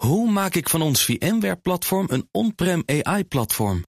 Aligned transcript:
Hoe 0.00 0.30
maak 0.30 0.54
ik 0.54 0.68
van 0.68 0.82
ons 0.82 1.04
VMware-platform 1.04 2.06
een 2.10 2.28
on-prem 2.30 2.82
AI-platform? 2.86 3.84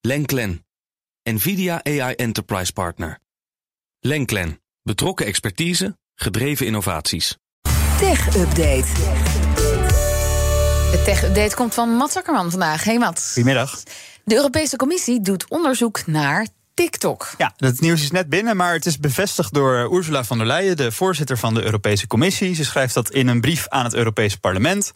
Lenklen, 0.00 0.66
NVIDIA 1.22 1.84
AI 1.84 2.14
Enterprise 2.14 2.72
Partner. 2.72 3.18
Lenklen, 4.00 4.60
betrokken 4.82 5.26
expertise, 5.26 5.98
gedreven 6.14 6.66
innovaties. 6.66 7.36
Tech 7.98 8.36
Update. 8.36 8.86
De 10.90 11.02
tech-update 11.04 11.54
komt 11.54 11.74
van 11.74 11.88
Mats 11.90 12.16
Akkerman 12.16 12.50
vandaag. 12.50 12.84
Hey 12.84 12.98
Mats. 12.98 13.32
Goedemiddag. 13.32 13.82
De 14.24 14.34
Europese 14.34 14.76
Commissie 14.76 15.20
doet 15.20 15.48
onderzoek 15.48 16.06
naar 16.06 16.46
TikTok. 16.80 17.34
Ja, 17.38 17.52
het 17.56 17.80
nieuws 17.80 18.02
is 18.02 18.10
net 18.10 18.28
binnen, 18.28 18.56
maar 18.56 18.72
het 18.72 18.86
is 18.86 18.98
bevestigd 18.98 19.54
door 19.54 19.92
Ursula 19.92 20.24
von 20.24 20.38
der 20.38 20.46
Leyen, 20.46 20.76
de 20.76 20.92
voorzitter 20.92 21.38
van 21.38 21.54
de 21.54 21.62
Europese 21.62 22.06
Commissie. 22.06 22.54
Ze 22.54 22.64
schrijft 22.64 22.94
dat 22.94 23.10
in 23.10 23.28
een 23.28 23.40
brief 23.40 23.68
aan 23.68 23.84
het 23.84 23.94
Europese 23.94 24.40
Parlement. 24.40 24.92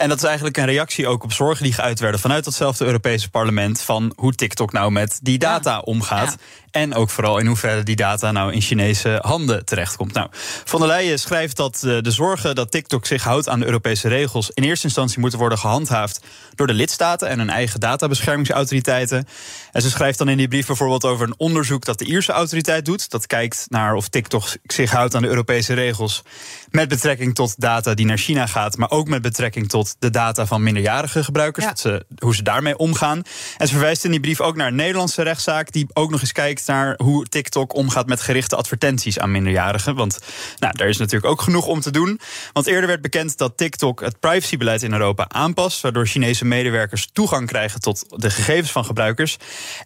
En 0.00 0.08
dat 0.08 0.18
is 0.18 0.24
eigenlijk 0.24 0.56
een 0.56 0.64
reactie 0.64 1.06
ook 1.06 1.22
op 1.22 1.32
zorgen 1.32 1.64
die 1.64 1.72
geuit 1.72 2.00
werden 2.00 2.20
vanuit 2.20 2.44
datzelfde 2.44 2.84
Europese 2.84 3.30
parlement. 3.30 3.82
van 3.82 4.12
hoe 4.16 4.34
TikTok 4.34 4.72
nou 4.72 4.90
met 4.90 5.18
die 5.22 5.38
data 5.38 5.78
omgaat. 5.78 6.36
En 6.70 6.94
ook 6.94 7.10
vooral 7.10 7.38
in 7.38 7.46
hoeverre 7.46 7.82
die 7.82 7.96
data 7.96 8.32
nou 8.32 8.52
in 8.52 8.60
Chinese 8.60 9.18
handen 9.22 9.64
terechtkomt. 9.64 10.12
Nou, 10.12 10.28
Van 10.64 10.80
der 10.80 10.88
Leyen 10.88 11.18
schrijft 11.18 11.56
dat 11.56 11.74
eh, 11.74 11.98
de 12.00 12.10
zorgen 12.10 12.54
dat 12.54 12.70
TikTok 12.70 13.06
zich 13.06 13.24
houdt 13.24 13.48
aan 13.48 13.58
de 13.58 13.64
Europese 13.64 14.08
regels. 14.08 14.50
in 14.50 14.62
eerste 14.62 14.86
instantie 14.86 15.20
moeten 15.20 15.38
worden 15.38 15.58
gehandhaafd 15.58 16.20
door 16.54 16.66
de 16.66 16.74
lidstaten 16.74 17.28
en 17.28 17.38
hun 17.38 17.50
eigen 17.50 17.80
databeschermingsautoriteiten. 17.80 19.26
En 19.72 19.82
ze 19.82 19.90
schrijft 19.90 20.18
dan 20.18 20.28
in 20.28 20.36
die 20.36 20.48
brief 20.48 20.66
bijvoorbeeld 20.66 21.04
over 21.04 21.26
een 21.26 21.34
onderzoek 21.36 21.84
dat 21.84 21.98
de 21.98 22.04
Ierse 22.04 22.32
autoriteit 22.32 22.84
doet. 22.84 23.10
Dat 23.10 23.26
kijkt 23.26 23.66
naar 23.68 23.94
of 23.94 24.08
TikTok 24.08 24.44
zich 24.62 24.90
houdt 24.90 25.14
aan 25.14 25.22
de 25.22 25.28
Europese 25.28 25.74
regels. 25.74 26.22
Met 26.70 26.88
betrekking 26.88 27.34
tot 27.34 27.60
data 27.60 27.94
die 27.94 28.06
naar 28.06 28.18
China 28.18 28.46
gaat, 28.46 28.76
maar 28.76 28.90
ook 28.90 29.08
met 29.08 29.22
betrekking 29.22 29.68
tot 29.68 29.89
de 29.98 30.10
data 30.10 30.46
van 30.46 30.62
minderjarige 30.62 31.24
gebruikers. 31.24 31.80
ze, 31.80 32.04
hoe 32.18 32.34
ze 32.34 32.42
daarmee 32.42 32.76
omgaan. 32.76 33.22
En 33.56 33.66
ze 33.66 33.72
verwijst 33.72 34.04
in 34.04 34.10
die 34.10 34.20
brief 34.20 34.40
ook 34.40 34.56
naar 34.56 34.66
een 34.66 34.74
Nederlandse 34.74 35.22
rechtszaak, 35.22 35.72
die 35.72 35.86
ook 35.92 36.10
nog 36.10 36.20
eens 36.20 36.32
kijkt 36.32 36.66
naar 36.66 36.94
hoe 36.96 37.26
TikTok 37.26 37.74
omgaat 37.74 38.06
met 38.06 38.20
gerichte 38.20 38.56
advertenties 38.56 39.18
aan 39.18 39.30
minderjarigen. 39.30 39.94
Want 39.94 40.18
nou, 40.58 40.76
daar 40.76 40.88
is 40.88 40.96
natuurlijk 40.96 41.32
ook 41.32 41.40
genoeg 41.42 41.66
om 41.66 41.80
te 41.80 41.90
doen. 41.90 42.20
Want 42.52 42.66
eerder 42.66 42.86
werd 42.86 43.00
bekend 43.02 43.38
dat 43.38 43.56
TikTok 43.56 44.00
het 44.00 44.20
privacybeleid 44.20 44.82
in 44.82 44.92
Europa 44.92 45.28
aanpast, 45.28 45.80
waardoor 45.80 46.06
Chinese 46.06 46.44
medewerkers 46.44 47.08
toegang 47.12 47.46
krijgen 47.46 47.80
tot 47.80 48.04
de 48.16 48.30
gegevens 48.30 48.72
van 48.72 48.84
gebruikers. 48.84 49.36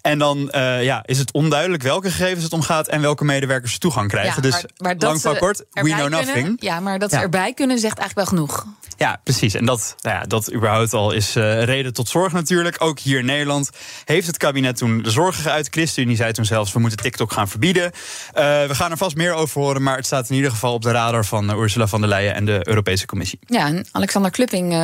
En 0.01 0.19
dan 0.19 0.51
uh, 0.55 0.83
ja, 0.85 1.03
is 1.05 1.19
het 1.19 1.33
onduidelijk 1.33 1.83
welke 1.83 2.11
gegevens 2.11 2.45
het 2.45 2.53
omgaat 2.53 2.89
en 2.89 3.01
welke 3.01 3.25
medewerkers 3.25 3.79
toegang 3.79 4.09
krijgen. 4.09 4.43
Ja, 4.43 4.51
dus 4.51 4.65
maar, 4.77 4.95
lang 4.99 5.21
van 5.21 5.39
kort, 5.39 5.65
we 5.73 5.91
know 5.91 6.09
nothing. 6.09 6.57
Ja, 6.61 6.81
maar 6.81 6.99
dat 6.99 7.11
ze 7.11 7.17
erbij 7.17 7.55
kunnen 7.55 7.79
zegt 7.79 7.99
eigenlijk 7.99 8.31
wel 8.31 8.39
genoeg. 8.39 8.67
Ja, 8.97 9.21
precies. 9.25 9.55
En 9.55 9.65
dat, 9.65 9.97
nou 10.01 10.17
ja, 10.17 10.23
dat 10.23 10.53
überhaupt 10.53 10.93
al 10.93 11.13
is 11.13 11.37
uh, 11.37 11.63
reden 11.63 11.93
tot 11.93 12.09
zorg 12.09 12.33
natuurlijk. 12.33 12.77
Ook 12.79 12.99
hier 12.99 13.19
in 13.19 13.25
Nederland 13.25 13.71
heeft 14.05 14.27
het 14.27 14.37
kabinet 14.37 14.77
toen 14.77 15.03
de 15.03 15.11
zorgen 15.11 15.43
geuit. 15.43 15.69
ChristenUnie 15.71 16.17
zei 16.17 16.33
toen 16.33 16.45
zelfs, 16.45 16.73
we 16.73 16.79
moeten 16.79 16.99
TikTok 16.99 17.33
gaan 17.33 17.49
verbieden. 17.49 17.85
Uh, 17.85 17.91
we 18.67 18.75
gaan 18.75 18.91
er 18.91 18.97
vast 18.97 19.17
meer 19.17 19.33
over 19.33 19.61
horen, 19.61 19.83
maar 19.83 19.97
het 19.97 20.07
staat 20.07 20.31
in 20.31 20.37
ieder 20.37 20.51
geval 20.51 20.73
op 20.73 20.83
de 20.83 20.91
radar 20.91 21.25
van 21.25 21.51
uh, 21.51 21.59
Ursula 21.59 21.87
von 21.87 22.01
der 22.01 22.09
Leyen 22.09 22.35
en 22.35 22.45
de 22.45 22.69
Europese 22.69 23.07
Commissie. 23.07 23.39
Ja, 23.47 23.67
en 23.67 23.87
Alexander 23.93 24.31
Klupping 24.31 24.75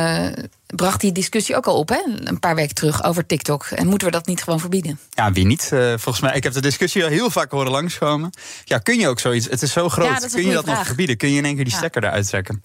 bracht 0.65 1.01
die 1.01 1.11
discussie 1.11 1.55
ook 1.55 1.65
al 1.65 1.77
op, 1.77 1.89
hè? 1.89 2.01
een 2.23 2.39
paar 2.39 2.55
weken 2.55 2.75
terug, 2.75 3.03
over 3.03 3.25
TikTok. 3.25 3.65
En 3.65 3.87
moeten 3.87 4.07
we 4.07 4.13
dat 4.13 4.25
niet 4.25 4.43
gewoon 4.43 4.59
verbieden? 4.59 4.99
Ja, 5.09 5.31
wie 5.31 5.45
niet? 5.45 5.67
volgens 5.95 6.19
mij, 6.19 6.35
ik 6.35 6.43
heb 6.43 6.53
de 6.53 6.61
discussie 6.61 7.03
al 7.03 7.09
heel 7.09 7.29
vaak 7.29 7.51
horen 7.51 7.71
langskomen. 7.71 8.29
Ja, 8.63 8.77
kun 8.77 8.99
je 8.99 9.07
ook 9.07 9.19
zoiets? 9.19 9.47
Het 9.49 9.61
is 9.61 9.71
zo 9.71 9.89
groot. 9.89 10.07
Ja, 10.07 10.25
is 10.25 10.31
kun 10.31 10.45
je 10.45 10.53
dat 10.53 10.63
vraag. 10.63 10.77
nog 10.77 10.85
verbieden? 10.85 11.17
Kun 11.17 11.31
je 11.31 11.37
in 11.37 11.45
één 11.45 11.55
keer 11.55 11.63
die 11.63 11.73
stekker 11.73 12.03
eruit 12.03 12.27
trekken? 12.27 12.61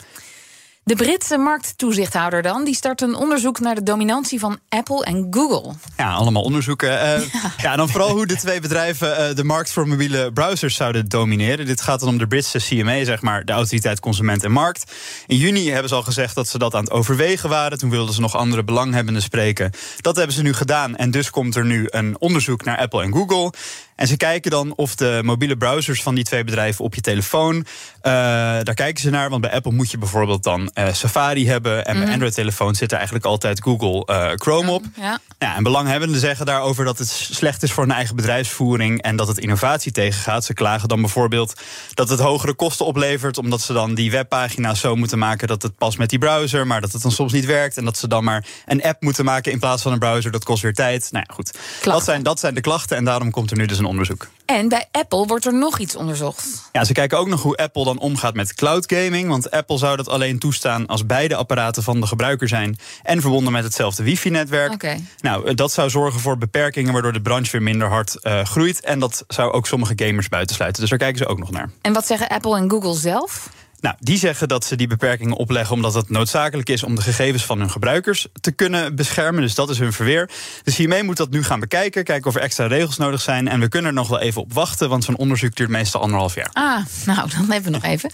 De 0.87 0.97
Britse 0.97 1.37
markttoezichthouder 1.37 2.43
dan, 2.43 2.65
die 2.65 2.75
start 2.75 3.01
een 3.01 3.15
onderzoek 3.15 3.61
naar 3.61 3.75
de 3.75 3.83
dominantie 3.83 4.39
van 4.39 4.59
Apple 4.69 5.05
en 5.05 5.27
Google. 5.31 5.73
Ja, 5.97 6.13
allemaal 6.13 6.43
onderzoeken. 6.43 6.89
Uh, 6.89 6.99
ja. 7.33 7.53
ja. 7.57 7.71
en 7.71 7.77
dan 7.77 7.89
vooral 7.89 8.11
hoe 8.11 8.27
de 8.27 8.37
twee 8.37 8.61
bedrijven 8.61 9.09
uh, 9.09 9.37
de 9.37 9.45
markt 9.45 9.73
voor 9.73 9.89
mobiele 9.89 10.33
browsers 10.33 10.75
zouden 10.75 11.09
domineren. 11.09 11.67
Dit 11.67 11.81
gaat 11.81 12.01
dan 12.01 12.09
om 12.09 12.19
de 12.19 12.27
Britse 12.27 12.59
CMA, 12.59 13.05
zeg 13.05 13.23
maar, 13.23 13.45
de 13.45 13.53
Autoriteit 13.53 14.01
Consument 14.01 14.45
en 14.45 14.53
Markt. 14.53 14.93
In 15.27 15.37
juni 15.37 15.71
hebben 15.71 15.89
ze 15.89 15.95
al 15.95 16.03
gezegd 16.03 16.35
dat 16.35 16.49
ze 16.49 16.59
dat 16.59 16.75
aan 16.75 16.85
het 16.85 16.93
overwegen 16.93 17.49
waren. 17.49 17.79
Toen 17.79 17.91
wilden 17.91 18.15
ze 18.15 18.21
nog 18.21 18.37
andere 18.37 18.65
belanghebbenden 18.65 19.23
spreken. 19.23 19.71
Dat 20.01 20.17
hebben 20.17 20.35
ze 20.35 20.43
nu 20.43 20.53
gedaan 20.53 20.97
en 20.97 21.11
dus 21.11 21.31
komt 21.31 21.57
er 21.57 21.65
nu 21.65 21.87
een 21.91 22.17
onderzoek 22.19 22.65
naar 22.65 22.79
Apple 22.79 23.03
en 23.03 23.13
Google. 23.13 23.53
En 23.97 24.07
ze 24.07 24.17
kijken 24.17 24.51
dan 24.51 24.73
of 24.77 24.95
de 24.95 25.21
mobiele 25.25 25.57
browsers 25.57 26.03
van 26.03 26.15
die 26.15 26.25
twee 26.25 26.45
bedrijven 26.45 26.85
op 26.85 26.95
je 26.95 27.01
telefoon. 27.01 27.55
Uh, 27.57 27.65
daar 28.03 28.75
kijken 28.75 29.03
ze 29.03 29.11
naar. 29.11 29.31
Want 29.31 29.41
bij 29.41 29.51
Apple 29.53 29.73
moet 29.73 29.91
je 29.91 29.99
bijvoorbeeld 29.99 30.43
dan 30.43 30.71
uh, 30.75 30.93
Safari 30.93 31.49
hebben. 31.49 31.85
En 31.85 31.93
bij 31.95 32.03
Mhm. 32.03 32.13
Android-telefoons 32.13 32.79
zit 32.79 32.91
er 32.91 32.97
eigenlijk 32.97 33.27
altijd 33.27 33.63
Google 33.63 34.07
uh, 34.15 34.31
Chrome 34.35 34.71
op. 34.71 34.85
Ja. 34.97 35.19
Ja, 35.39 35.57
en 35.57 35.63
belanghebbenden 35.63 36.21
zeggen 36.21 36.47
daarover 36.47 36.85
dat 36.85 36.99
het 36.99 37.09
slecht 37.09 37.63
is 37.63 37.73
voor 37.73 37.85
hun 37.85 37.93
eigen 37.93 38.17
bedrijfsvoering. 38.17 39.03
En 39.03 39.17
dat 39.17 39.29
het 39.29 39.39
innovatie 39.39 39.93
tegengaat. 39.93 40.45
Ze 40.45 40.55
klagen 40.55 40.89
dan 40.89 41.01
bijvoorbeeld 41.01 41.61
dat 41.95 42.09
het 42.09 42.21
hogere 42.21 42.55
kosten 42.55 42.87
oplevert. 42.87 43.39
Omdat 43.39 43.61
ze 43.61 43.73
dan 43.73 43.95
die 43.95 44.11
webpagina's 44.11 44.81
zo 44.81 44.97
moeten 44.97 45.19
maken 45.19 45.49
dat 45.49 45.63
het 45.63 45.77
past 45.77 45.99
met 45.99 46.11
die 46.11 46.19
browser. 46.19 46.67
Maar 46.67 46.81
dat 46.81 46.93
het 46.93 47.03
dan 47.03 47.11
soms 47.13 47.33
niet 47.33 47.45
werkt. 47.45 47.77
En 47.77 47.85
dat 47.85 47.97
ze 47.99 48.09
dan 48.09 48.25
maar 48.25 48.45
een 48.67 48.83
app 48.83 49.03
moeten 49.03 49.25
maken 49.25 49.53
in 49.53 49.59
plaats 49.59 49.83
van 49.83 49.93
een 49.93 49.99
browser. 49.99 50.31
Dat 50.31 50.45
kost 50.45 50.63
weer 50.63 50.75
tijd. 50.75 51.09
Nou 51.11 51.25
ja, 51.29 51.35
goed. 51.35 51.59
Dat 51.83 52.05
zijn, 52.05 52.23
dat 52.23 52.41
zijn 52.41 52.55
de 52.55 52.61
klachten. 52.61 52.97
En 52.97 53.05
daarom 53.05 53.31
komt 53.31 53.51
er 53.51 53.57
nu 53.57 53.67
dus 53.67 53.79
een 53.79 53.85
onderzoek. 53.87 54.29
En 54.47 54.69
bij 54.69 54.89
Apple 54.93 55.27
wordt 55.27 55.45
er 55.45 55.55
nog 55.55 55.79
iets 55.79 55.97
onderzocht. 55.97 56.69
Ja, 56.73 56.85
ze 56.85 56.93
kijken 56.93 57.19
ook 57.19 57.29
nog 57.29 57.43
hoe 57.43 57.57
Apple 57.57 57.85
dan 57.85 57.99
omgaat 57.99 58.35
met 58.35 58.55
cloud 58.55 58.93
gaming. 58.93 59.29
Want 59.29 59.51
Apple 59.51 59.79
zou 59.79 59.97
dat 59.97 60.09
alleen 60.09 60.39
toestaan 60.39 60.87
als 60.87 61.07
beide 61.07 61.37
apparaten 61.37 61.83
van 61.83 62.01
de 62.01 62.07
gebruiker 62.07 62.49
zijn 62.49 62.79
en 63.03 63.21
verbonden 63.21 63.53
met 63.53 63.65
hetzelfde 63.65 64.03
wifi-netwerk. 64.03 64.99
Nou, 65.21 65.55
dat 65.55 65.73
zou 65.73 65.91
zorgen 65.91 66.21
voor 66.21 66.39
beperkingen 66.39 66.93
waardoor 66.93 67.13
de 67.13 67.23
branche 67.23 67.51
weer 67.51 67.63
minder 67.63 67.89
hard 67.89 68.17
uh, 68.23 68.45
groeit. 68.45 68.81
En 68.81 68.99
dat 68.99 69.25
zou 69.29 69.53
ook 69.53 69.67
sommige 69.67 69.93
gamers 69.97 70.29
buitensluiten. 70.29 70.81
Dus 70.81 70.91
daar 70.91 70.99
kijken 70.99 71.19
ze 71.19 71.27
ook 71.27 71.39
nog 71.39 71.51
naar. 71.51 71.71
En 71.81 71.93
wat 71.93 72.07
zeggen 72.07 72.29
Apple 72.29 72.57
en 72.57 72.71
Google 72.71 72.95
zelf? 72.95 73.49
Nou, 73.81 73.97
die 73.99 74.19
zeggen 74.19 74.49
dat 74.49 74.65
ze 74.65 74.77
die 74.77 74.87
beperkingen 74.87 75.37
opleggen 75.37 75.75
omdat 75.75 75.95
het 75.95 76.11
noodzakelijk 76.11 76.69
is 76.69 76.83
om 76.83 76.95
de 76.95 77.01
gegevens 77.03 77.45
van 77.45 77.59
hun 77.59 77.71
gebruikers 77.71 78.27
te 78.41 78.53
kunnen 78.53 78.97
beschermen. 78.97 79.43
Dus 79.43 79.55
dat 79.55 79.71
is 79.71 79.79
hun 79.79 79.93
verweer. 79.93 80.31
Dus 80.63 80.77
hiermee 80.77 81.03
moet 81.03 81.17
dat 81.17 81.31
nu 81.31 81.43
gaan 81.45 81.61
bekijken, 81.61 82.05
kijken 82.05 82.29
of 82.29 82.35
er 82.35 82.41
extra 82.41 82.67
regels 82.67 82.97
nodig 82.97 83.21
zijn. 83.21 83.49
En 83.49 83.61
we 83.61 83.69
kunnen 83.69 83.91
er 83.91 83.97
nog 83.97 84.09
wel 84.09 84.21
even 84.21 84.43
op 84.43 84.53
wachten, 84.53 84.89
want 84.89 85.05
zo'n 85.05 85.17
onderzoek 85.17 85.57
duurt 85.57 85.71
meestal 85.71 86.01
anderhalf 86.01 86.35
jaar. 86.35 86.51
Ah, 86.53 86.85
nou, 87.05 87.31
dan 87.37 87.53
even 87.53 87.73
nog 87.73 87.83
even. 87.83 88.11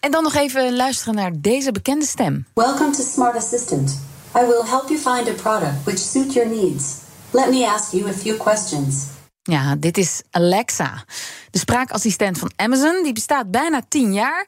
En 0.00 0.10
dan 0.10 0.22
nog 0.22 0.34
even 0.34 0.76
luisteren 0.76 1.14
naar 1.14 1.30
deze 1.34 1.72
bekende 1.72 2.06
stem. 2.06 2.46
Welcome 2.54 2.90
to 2.90 3.02
Smart 3.12 3.36
Assistant. 3.36 4.00
I 4.36 4.40
will 4.46 4.64
help 4.66 4.88
you 4.88 4.98
find 4.98 5.28
a 5.28 5.42
product 5.42 5.84
which 5.84 5.98
suits 5.98 6.34
your 6.34 6.48
needs. 6.48 6.84
Let 7.30 7.50
me 7.50 7.66
ask 7.66 7.92
you 7.92 8.08
a 8.08 8.12
few 8.12 8.36
questions. 8.36 8.94
Ja, 9.42 9.76
dit 9.76 9.98
is 9.98 10.22
Alexa. 10.30 11.04
De 11.50 11.58
spraakassistent 11.58 12.38
van 12.38 12.52
Amazon. 12.56 13.02
Die 13.02 13.12
bestaat 13.12 13.50
bijna 13.50 13.82
tien 13.88 14.12
jaar. 14.12 14.46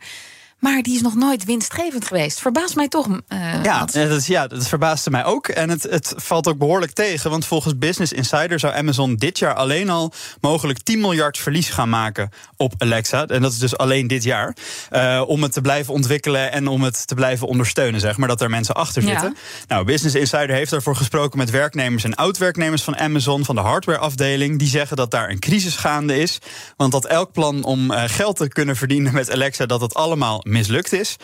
Maar 0.59 0.83
die 0.83 0.95
is 0.95 1.01
nog 1.01 1.15
nooit 1.15 1.45
winstgevend 1.45 2.07
geweest. 2.07 2.41
Verbaast 2.41 2.77
mij 2.77 2.89
toch. 2.89 3.07
Uh, 3.09 3.63
ja, 3.63 3.85
dat, 3.85 3.95
is, 3.95 4.27
ja, 4.27 4.47
dat 4.47 4.69
verbaasde 4.69 5.11
mij 5.11 5.25
ook. 5.25 5.49
En 5.49 5.71
het, 5.71 5.83
het 5.83 6.15
valt 6.17 6.49
ook 6.49 6.59
behoorlijk 6.59 6.93
tegen. 6.93 7.31
Want 7.31 7.47
volgens 7.47 7.79
Business 7.79 8.13
Insider 8.13 8.59
zou 8.59 8.75
Amazon 8.75 9.17
dit 9.17 9.39
jaar 9.39 9.55
alleen 9.55 9.91
al 9.91 10.13
mogelijk 10.41 10.83
10 10.83 11.01
miljard 11.01 11.39
verlies 11.39 11.69
gaan 11.69 11.89
maken 11.89 12.31
op 12.57 12.75
Alexa. 12.79 13.27
En 13.27 13.43
dat 13.43 13.53
is 13.53 13.59
dus 13.59 13.77
alleen 13.77 14.07
dit 14.07 14.23
jaar. 14.23 14.57
Uh, 14.91 15.23
om 15.27 15.43
het 15.43 15.53
te 15.53 15.61
blijven 15.61 15.95
ontwikkelen 15.95 16.53
en 16.53 16.67
om 16.69 16.83
het 16.83 17.07
te 17.07 17.15
blijven 17.15 17.47
ondersteunen, 17.47 18.01
zeg 18.01 18.17
maar. 18.17 18.29
Dat 18.29 18.41
er 18.41 18.51
mensen 18.51 18.75
achter 18.75 19.03
zitten. 19.03 19.29
Ja. 19.29 19.65
Nou, 19.69 19.85
Business 19.85 20.15
Insider 20.15 20.57
heeft 20.57 20.71
daarvoor 20.71 20.97
gesproken 20.97 21.39
met 21.39 21.51
werknemers 21.51 22.05
en 22.05 22.15
oud-werknemers 22.15 22.83
van 22.83 22.97
Amazon, 22.97 23.45
van 23.45 23.55
de 23.55 23.61
hardwareafdeling. 23.61 24.59
Die 24.59 24.69
zeggen 24.69 24.97
dat 24.97 25.11
daar 25.11 25.31
een 25.31 25.39
crisis 25.39 25.77
gaande 25.77 26.19
is. 26.19 26.39
Want 26.77 26.93
dat 26.93 27.07
elk 27.07 27.33
plan 27.33 27.65
om 27.65 27.91
uh, 27.91 28.03
geld 28.07 28.37
te 28.37 28.49
kunnen 28.49 28.77
verdienen 28.77 29.15
met 29.15 29.31
Alexa, 29.31 29.67
dat 29.67 29.81
het 29.81 29.95
allemaal 29.95 30.45
mislukt 30.47 30.93
is. 30.93 31.17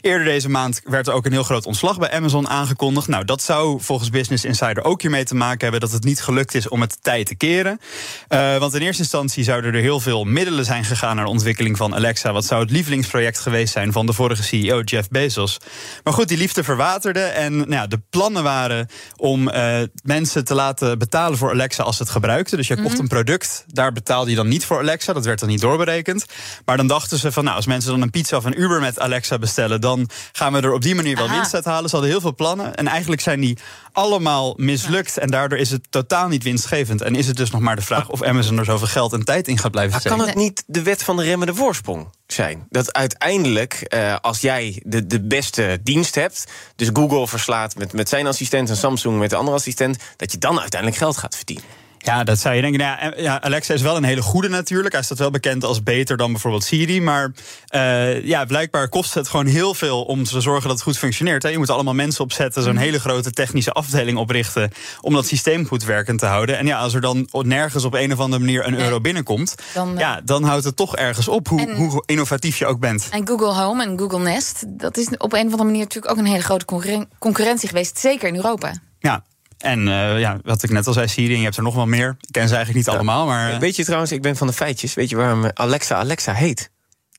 Eerder 0.00 0.24
deze 0.24 0.48
maand 0.48 0.80
werd 0.84 1.06
er 1.06 1.12
ook 1.12 1.26
een 1.26 1.32
heel 1.32 1.42
groot 1.42 1.66
ontslag 1.66 1.98
bij 1.98 2.10
Amazon 2.10 2.48
aangekondigd. 2.48 3.08
Nou, 3.08 3.24
dat 3.24 3.42
zou 3.42 3.80
volgens 3.80 4.10
Business 4.10 4.44
Insider 4.44 4.84
ook 4.84 5.00
hiermee 5.02 5.24
te 5.24 5.34
maken 5.34 5.60
hebben 5.60 5.80
dat 5.80 5.92
het 5.92 6.04
niet 6.04 6.22
gelukt 6.22 6.54
is 6.54 6.68
om 6.68 6.80
het 6.80 6.98
tijd 7.02 7.26
te 7.26 7.34
keren. 7.34 7.80
Uh, 8.28 8.56
want 8.56 8.74
in 8.74 8.80
eerste 8.80 9.02
instantie 9.02 9.44
zouden 9.44 9.74
er 9.74 9.80
heel 9.80 10.00
veel 10.00 10.24
middelen 10.24 10.64
zijn 10.64 10.84
gegaan 10.84 11.16
naar 11.16 11.24
de 11.24 11.30
ontwikkeling 11.30 11.76
van 11.76 11.94
Alexa. 11.94 12.32
Wat 12.32 12.44
zou 12.44 12.62
het 12.62 12.70
lievelingsproject 12.70 13.38
geweest 13.38 13.72
zijn 13.72 13.92
van 13.92 14.06
de 14.06 14.12
vorige 14.12 14.42
CEO 14.42 14.80
Jeff 14.80 15.08
Bezos. 15.08 15.58
Maar 16.04 16.12
goed, 16.12 16.28
die 16.28 16.38
liefde 16.38 16.64
verwaterde. 16.64 17.20
En 17.20 17.56
nou 17.56 17.70
ja, 17.70 17.86
de 17.86 18.00
plannen 18.10 18.42
waren 18.42 18.88
om 19.16 19.48
uh, 19.48 19.78
mensen 20.02 20.44
te 20.44 20.54
laten 20.54 20.98
betalen 20.98 21.38
voor 21.38 21.50
Alexa 21.50 21.82
als 21.82 21.96
ze 21.96 22.02
het 22.02 22.12
gebruikten. 22.12 22.56
Dus 22.56 22.68
je 22.68 22.82
kocht 22.82 22.98
een 22.98 23.08
product, 23.08 23.64
daar 23.66 23.92
betaalde 23.92 24.30
je 24.30 24.36
dan 24.36 24.48
niet 24.48 24.64
voor 24.64 24.78
Alexa. 24.78 25.12
Dat 25.12 25.24
werd 25.24 25.40
dan 25.40 25.48
niet 25.48 25.60
doorberekend. 25.60 26.24
Maar 26.64 26.76
dan 26.76 26.86
dachten 26.86 27.18
ze 27.18 27.32
van, 27.32 27.44
nou, 27.44 27.56
als 27.56 27.66
mensen 27.66 27.90
dan 27.90 28.02
een 28.02 28.10
pizza 28.10 28.36
of 28.36 28.44
een 28.44 28.60
uur 28.60 28.68
Uber 28.70 28.80
met 28.86 28.98
Alexa 28.98 29.38
bestellen, 29.38 29.80
dan 29.80 30.08
gaan 30.32 30.52
we 30.52 30.60
er 30.60 30.72
op 30.72 30.82
die 30.82 30.94
manier 30.94 31.16
wel 31.16 31.26
Aha. 31.26 31.34
winst 31.34 31.54
uit 31.54 31.64
halen. 31.64 31.88
Ze 31.88 31.94
hadden 31.94 32.10
heel 32.10 32.20
veel 32.20 32.34
plannen. 32.34 32.74
En 32.74 32.86
eigenlijk 32.86 33.20
zijn 33.20 33.40
die 33.40 33.58
allemaal 33.92 34.54
mislukt. 34.56 35.18
En 35.18 35.30
daardoor 35.30 35.58
is 35.58 35.70
het 35.70 35.86
totaal 35.90 36.28
niet 36.28 36.42
winstgevend. 36.42 37.02
En 37.02 37.14
is 37.14 37.26
het 37.26 37.36
dus 37.36 37.50
nog 37.50 37.60
maar 37.60 37.76
de 37.76 37.82
vraag 37.82 38.08
of 38.08 38.22
Amazon 38.22 38.58
er 38.58 38.64
zoveel 38.64 38.86
geld 38.86 39.12
en 39.12 39.24
tijd 39.24 39.48
in 39.48 39.58
gaat 39.58 39.70
blijven 39.70 39.92
Maar 39.92 40.00
steken. 40.00 40.18
kan 40.18 40.26
het 40.26 40.36
niet 40.36 40.64
de 40.66 40.82
wet 40.82 41.02
van 41.02 41.16
de 41.16 41.22
remmende 41.22 41.54
voorsprong 41.54 42.08
zijn? 42.26 42.66
Dat 42.68 42.92
uiteindelijk, 42.92 43.74
eh, 43.74 44.16
als 44.20 44.40
jij 44.40 44.82
de, 44.84 45.06
de 45.06 45.20
beste 45.20 45.80
dienst 45.82 46.14
hebt, 46.14 46.44
dus 46.76 46.88
Google 46.92 47.28
verslaat 47.28 47.76
met, 47.76 47.92
met 47.92 48.08
zijn 48.08 48.26
assistent 48.26 48.68
en 48.68 48.76
Samsung 48.76 49.18
met 49.18 49.30
de 49.30 49.36
andere 49.36 49.56
assistent, 49.56 49.98
dat 50.16 50.32
je 50.32 50.38
dan 50.38 50.60
uiteindelijk 50.60 51.00
geld 51.00 51.16
gaat 51.16 51.36
verdienen. 51.36 51.64
Ja, 52.02 52.24
dat 52.24 52.38
zou 52.38 52.54
je 52.54 52.60
denken. 52.60 52.80
Nou 52.80 52.98
ja, 53.00 53.12
ja, 53.16 53.40
Alexa 53.42 53.74
is 53.74 53.82
wel 53.82 53.96
een 53.96 54.04
hele 54.04 54.22
goede 54.22 54.48
natuurlijk. 54.48 54.94
Hij 54.94 55.02
staat 55.02 55.18
wel 55.18 55.30
bekend 55.30 55.64
als 55.64 55.82
beter 55.82 56.16
dan 56.16 56.32
bijvoorbeeld 56.32 56.64
Siri. 56.64 57.00
Maar 57.00 57.32
eh, 57.66 58.24
ja, 58.24 58.44
blijkbaar 58.44 58.88
kost 58.88 59.14
het 59.14 59.28
gewoon 59.28 59.46
heel 59.46 59.74
veel 59.74 60.02
om 60.02 60.24
te 60.24 60.40
zorgen 60.40 60.62
dat 60.62 60.72
het 60.72 60.82
goed 60.82 60.98
functioneert. 60.98 61.42
Hè. 61.42 61.48
Je 61.48 61.58
moet 61.58 61.70
allemaal 61.70 61.94
mensen 61.94 62.24
opzetten, 62.24 62.62
zo'n 62.62 62.76
hele 62.76 63.00
grote 63.00 63.30
technische 63.30 63.72
afdeling 63.72 64.18
oprichten. 64.18 64.70
om 65.00 65.14
dat 65.14 65.26
systeem 65.26 65.66
goed 65.66 65.84
werkend 65.84 66.18
te 66.18 66.26
houden. 66.26 66.58
En 66.58 66.66
ja, 66.66 66.78
als 66.78 66.94
er 66.94 67.00
dan 67.00 67.28
nergens 67.32 67.84
op 67.84 67.94
een 67.94 68.12
of 68.12 68.18
andere 68.20 68.42
manier 68.44 68.66
een 68.66 68.78
euro 68.78 69.00
binnenkomt. 69.00 69.54
Dan, 69.74 69.94
eh, 69.94 70.00
ja, 70.00 70.20
dan 70.24 70.42
houdt 70.44 70.64
het 70.64 70.76
toch 70.76 70.96
ergens 70.96 71.28
op, 71.28 71.48
hoe, 71.48 71.60
En- 71.60 71.74
hoe 71.76 72.02
innovatief 72.06 72.58
je 72.58 72.66
ook 72.66 72.80
bent. 72.80 73.08
En 73.10 73.26
Google 73.28 73.52
Home 73.54 73.84
en 73.84 73.98
Google 73.98 74.18
Nest, 74.18 74.64
dat 74.68 74.96
is 74.96 75.08
op 75.18 75.32
een 75.32 75.38
of 75.46 75.50
andere 75.52 75.64
manier 75.64 75.80
natuurlijk 75.82 76.12
ook 76.12 76.18
een 76.18 76.26
hele 76.30 76.42
grote 76.42 76.64
concurren- 76.64 77.08
concurrentie 77.18 77.68
geweest, 77.68 77.98
zeker 77.98 78.28
in 78.28 78.36
Europa. 78.36 78.72
Ja. 78.98 79.22
En 79.60 79.88
eh, 79.88 80.18
ja, 80.20 80.38
wat 80.42 80.62
ik 80.62 80.70
net 80.70 80.86
al 80.86 80.92
zei, 80.92 81.08
Siri, 81.08 81.32
en 81.32 81.38
je 81.38 81.44
hebt 81.44 81.56
er 81.56 81.62
nog 81.62 81.74
wel 81.74 81.86
meer. 81.86 82.16
Ik 82.20 82.28
ken 82.32 82.48
ze 82.48 82.54
eigenlijk 82.54 82.86
niet 82.86 82.94
allemaal, 82.96 83.26
maar... 83.26 83.52
eh, 83.52 83.58
Weet 83.58 83.76
je 83.76 83.84
trouwens, 83.84 84.12
ik 84.12 84.22
ben 84.22 84.36
van 84.36 84.46
de 84.46 84.52
feitjes. 84.52 84.94
Weet 84.94 85.08
je 85.10 85.16
waarom 85.16 85.44
eh, 85.44 85.50
Alexa 85.54 85.94
Alexa 85.96 86.32
heet? 86.32 86.70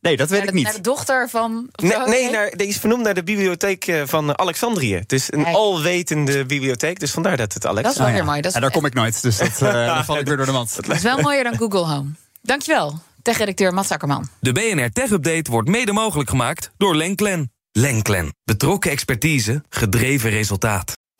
nee, 0.01 0.17
dat 0.17 0.29
weet 0.29 0.39
Naar 0.39 0.47
ik 0.47 0.53
niet. 0.53 0.63
naar 0.63 0.73
de 0.73 0.81
dochter 0.81 1.29
van. 1.29 1.69
Nee, 1.83 1.97
nee 2.07 2.29
naar, 2.31 2.51
die 2.55 2.67
is 2.67 2.77
vernoemd 2.77 3.03
naar 3.03 3.13
de 3.13 3.23
bibliotheek 3.23 3.88
eh, 3.88 4.01
van 4.05 4.38
Alexandrië. 4.39 4.95
Het 4.95 5.11
is 5.11 5.31
een 5.31 5.43
Kijk. 5.43 5.55
alwetende 5.55 6.45
bibliotheek, 6.45 6.99
dus 6.99 7.11
vandaar 7.11 7.38
dat 7.38 7.53
het 7.53 7.65
Alexa 7.65 7.81
Dat 7.83 7.91
is 7.91 7.97
wel 7.97 8.07
Oh, 8.07 8.13
weer 8.13 8.21
ja. 8.23 8.27
mooi. 8.29 8.41
Dat 8.41 8.49
is 8.51 8.55
Ja, 8.57 8.61
daar 8.63 8.71
kom 8.71 8.85
ik 8.85 8.93
nooit, 8.93 9.21
dus 9.21 9.38
dat, 9.38 9.61
eh, 9.61 9.85
dan 9.95 10.05
val 10.05 10.17
ik 10.17 10.27
weer 10.27 10.38
door 10.38 10.45
de 10.45 10.51
mand. 10.51 10.75
Dat 10.88 10.95
is 10.95 11.01
wel 11.01 11.21
mooier 11.21 11.43
dan 11.43 11.57
Google 11.57 11.85
Home. 11.85 12.09
Dankjewel, 12.41 12.99
tech-redacteur 13.21 13.73
Mats 13.73 13.91
Akkerman. 13.91 14.29
De 14.39 14.51
BNR 14.51 14.89
Tech 14.91 15.09
Update 15.09 15.51
wordt 15.51 15.69
mede 15.69 15.91
mogelijk 15.91 16.29
gemaakt 16.29 16.71
door 16.77 16.95
Lenklen. 16.95 17.51
Lenklen. 17.71 18.33
Betrokken 18.43 18.91
expertise, 18.91 19.63
gedreven 19.69 20.29
resultaat. 20.29 20.91